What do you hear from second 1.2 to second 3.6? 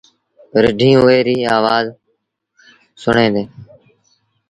ريٚ آوآز سُڻيݩ دينٚ